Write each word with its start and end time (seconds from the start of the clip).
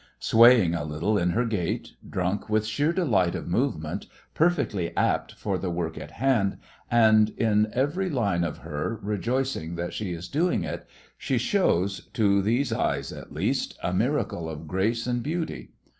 Swaying 0.17 0.73
a 0.73 0.83
little 0.83 1.15
in 1.15 1.29
her 1.29 1.45
gait, 1.45 1.91
drunk 2.09 2.49
with 2.49 2.65
sheer 2.65 2.91
delight 2.91 3.35
of 3.35 3.47
movement, 3.47 4.07
perfectly 4.33 4.97
apt 4.97 5.33
for 5.35 5.59
the 5.59 5.69
work 5.69 5.95
in 5.95 6.09
hand, 6.09 6.57
and 6.89 7.29
in 7.37 7.67
every 7.71 8.09
line 8.09 8.43
of 8.43 8.57
her 8.57 8.97
rejoicing 9.03 9.75
that 9.75 9.93
she 9.93 10.11
is 10.11 10.27
doing 10.27 10.63
it, 10.63 10.87
she 11.19 11.37
shows, 11.37 12.07
to 12.13 12.41
these 12.41 12.73
eyes 12.73 13.11
at 13.13 13.31
least, 13.31 13.77
a 13.83 13.93
miracle 13.93 14.49
of 14.49 14.67
grace 14.67 15.05
and 15.05 15.21
beauty. 15.21 15.69